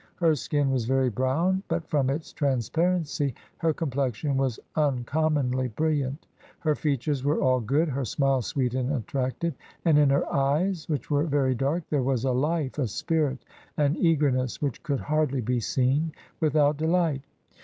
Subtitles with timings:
[0.15, 6.25] Her skin was very brown, but from its transparency, her com plexion was imcommonly brilliant;
[6.61, 9.53] her features were all good; her smile sweet and attractive,
[9.85, 13.45] and in her eyes, which were very .dark, there was a life, a spirit,
[13.77, 17.21] an eager ness, which could hardly be seen without delight.''